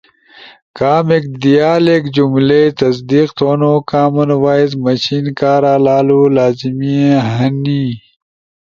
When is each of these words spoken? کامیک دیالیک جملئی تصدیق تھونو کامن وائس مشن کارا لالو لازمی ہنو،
کامیک 0.77 1.23
دیالیک 1.41 2.03
جملئی 2.15 2.65
تصدیق 2.79 3.29
تھونو 3.37 3.73
کامن 3.89 4.29
وائس 4.43 4.71
مشن 4.83 5.25
کارا 5.39 5.73
لالو 5.85 6.21
لازمی 6.35 6.97
ہنو، 7.35 7.83